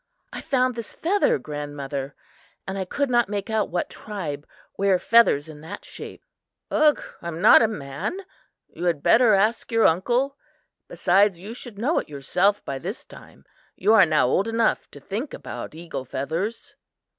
"I 0.33 0.41
found 0.41 0.73
this 0.73 0.95
feather, 0.95 1.37
grandmother, 1.37 2.15
and 2.67 2.75
I 2.75 2.85
could 2.85 3.07
not 3.07 3.29
make 3.29 3.51
out 3.51 3.69
what 3.69 3.87
tribe 3.87 4.47
wear 4.75 4.97
feathers 4.97 5.47
in 5.47 5.61
that 5.61 5.85
shape." 5.85 6.23
"Ugh, 6.71 6.99
I 7.21 7.27
am 7.27 7.39
not 7.39 7.61
a 7.61 7.67
man; 7.67 8.17
you 8.67 8.85
had 8.85 9.03
better 9.03 9.35
ask 9.35 9.71
your 9.71 9.85
uncle. 9.85 10.37
Besides, 10.87 11.39
you 11.39 11.53
should 11.53 11.77
know 11.77 11.99
it 11.99 12.09
yourself 12.09 12.65
by 12.65 12.79
this 12.79 13.05
time. 13.05 13.45
You 13.75 13.93
are 13.93 14.07
now 14.07 14.25
old 14.25 14.47
enough 14.47 14.89
to 14.89 14.99
think 14.99 15.35
about 15.35 15.75
eagle 15.75 16.05
feathers." 16.05 16.73